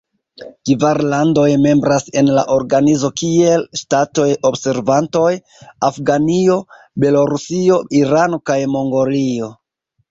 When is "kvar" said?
0.69-0.99